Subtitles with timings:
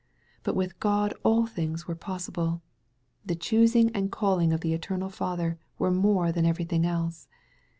[0.41, 2.63] But with God all things were possible.
[3.23, 7.27] The choosing and calling of the eternal Father were more than everything else.